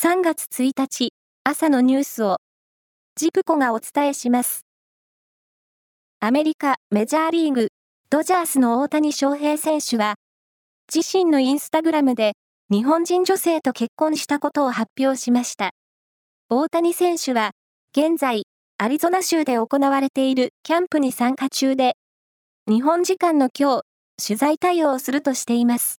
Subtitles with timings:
[0.00, 1.08] 3月1日
[1.42, 2.36] 朝のニュースを
[3.16, 4.60] ジプコがお伝えします。
[6.20, 7.66] アメリカメジャーリーグ
[8.08, 10.14] ドジャースの大谷翔平選手は
[10.94, 12.34] 自身のインスタグラムで
[12.70, 15.70] 日本人女性と結婚したことを発表しました。
[16.48, 17.50] 大谷選手は
[17.90, 18.44] 現在
[18.78, 21.96] アリゾナ州で行われているキャンプに参加中で
[22.68, 23.82] 日本時間の今日
[24.24, 25.97] 取材対応をするとしています。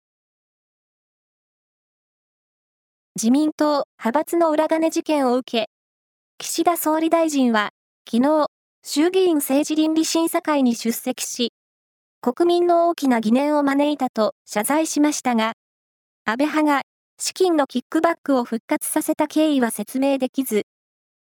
[3.21, 5.71] 自民党派閥の裏金事件を受け、
[6.39, 7.71] 岸田総理大臣は、
[8.09, 8.47] 昨日、
[8.85, 11.53] 衆議院政治倫理審査会に出席し、
[12.21, 15.55] 国民の大きな疑念を招いたと謝罪しましたが、
[16.27, 16.83] 安倍派が
[17.19, 20.63] 資金のキックバックを復活させた経緯は説明できず、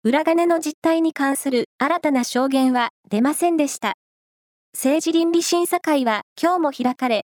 [0.03, 3.93] 裏金の実態に関する新たな証言は出ませんでした。
[4.75, 7.27] 政治倫理審査会は今日も開かれ、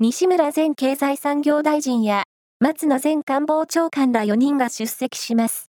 [0.00, 2.24] 西村前経済産業大臣や
[2.60, 5.70] 松野前官房長官ら4人が出席します。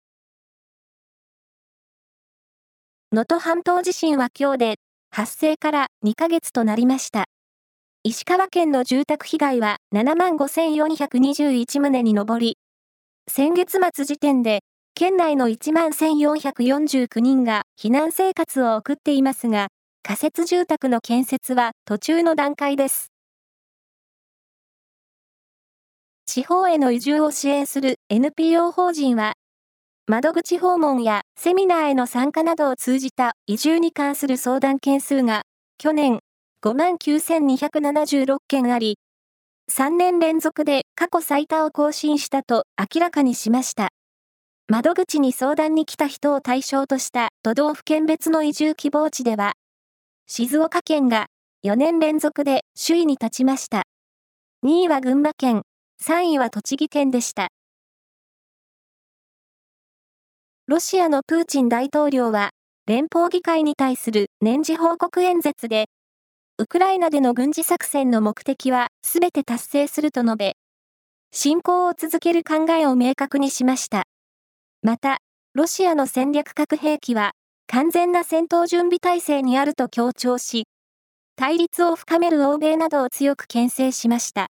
[3.12, 4.74] 能登半島地震は今日で
[5.10, 7.26] 発生から2ヶ月となりました。
[8.02, 12.56] 石川県の住宅被害は7万5421棟に上り、
[13.28, 14.60] 先月末時点で
[14.94, 19.68] 県内の1万1449人が避難生活を送っていますが、
[20.02, 23.09] 仮設住宅の建設は途中の段階です。
[26.32, 29.32] 地方への移住を支援する NPO 法人は、
[30.06, 35.42] 窓口訪問やセミナーへの参加などを通じた移住に関する相談件数が、
[35.76, 36.20] 去年
[36.64, 39.00] 59,276件あり、
[39.72, 43.88] 3年連続で過去最多を更新したと明らかにしました。
[44.68, 49.54] 窓口に相談に来た人を対象とした都道府県別の移住希望地では、
[50.28, 51.26] 静岡県が
[51.64, 53.82] 4年連続で首位に立ちました。
[54.64, 55.62] 2位は群馬県、
[56.02, 57.48] 3位は栃木県でした。
[60.66, 62.50] ロシアのプーチン大統領は、
[62.86, 65.86] 連邦議会に対する年次報告演説で、
[66.56, 70.56] ウクライナでの軍事作戦の目的は全て達成すると述べ、
[71.32, 74.04] 侵攻を続ける考えを明確にしました。
[74.82, 75.18] また、
[75.52, 77.32] ロシアの戦略核兵器は
[77.66, 80.64] 完全な戦闘準備態勢にあると強調し、
[81.36, 84.48] 対立を深める欧米などを強く牽制しました。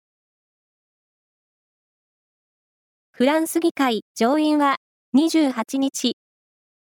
[3.17, 4.75] フランス議会上院は
[5.17, 6.17] 28日、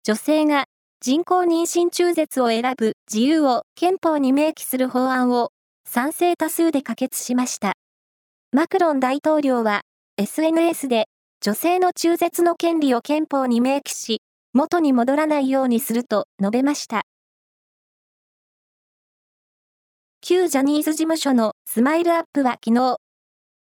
[0.03, 0.65] 女性が
[0.99, 5.51] 人工妊娠中絶を選ぶ自由を憲法に明記する法案を
[5.87, 7.75] 賛成多数で可決しました。
[8.51, 9.83] マクロン大統領は
[10.17, 11.05] SNS で
[11.39, 17.03] 女性の中絶の権利を憲法に明記し、元に戻らないようにすると述べました。
[20.19, 22.97] 旧ジャニーズ事務所のスマイルアップは昨日、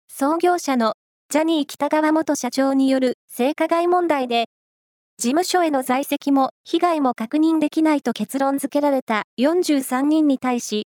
[0.07, 0.95] 創業者の
[1.33, 4.45] ジャニー北川元社長による性加害問題で、
[5.17, 10.85] 事務所への在籍も被害も確認できないと結論付けられた43人に対し、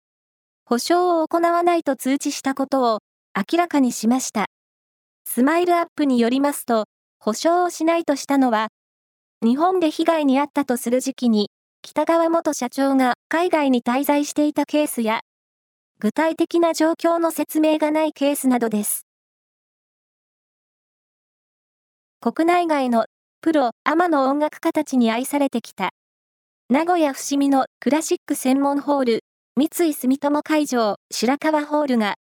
[0.65, 2.99] 保証を行わないと通知したことを
[3.33, 4.47] 明らかにしました。
[5.23, 6.87] スマイルアップによりますと、
[7.21, 8.67] 保証をしないとしたのは、
[9.45, 11.51] 日本で被害に遭ったとする時期に、
[11.83, 15.21] 北川元社長が海外に滞在していたケースや、
[16.01, 19.02] 具体的な状況の説明がないケースなどです。
[22.23, 23.07] 国内外の
[23.41, 25.89] プロ、アマの音楽家たちに愛されてきた。
[26.69, 29.23] 名古屋伏見のクラシック専門ホール、
[29.57, 32.15] 三井住友会場白川ホールが、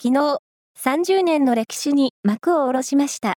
[0.00, 0.38] 昨日、
[0.78, 3.34] 30年の歴史に幕を下ろしました。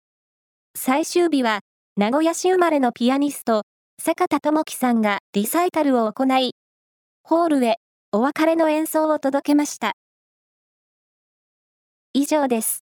[0.75, 1.61] 最終日は、
[1.95, 3.61] 名古屋市生まれのピアニスト、
[3.97, 6.51] 坂田智樹さんがリサイタルを行い、
[7.23, 7.77] ホールへ
[8.11, 9.93] お別れの演奏を届けました。
[12.13, 12.86] 以上です。